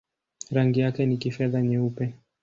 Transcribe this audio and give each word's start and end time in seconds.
Rangi 0.51 0.79
yake 0.81 1.05
ni 1.05 1.17
kifedha-nyeupe. 1.17 2.13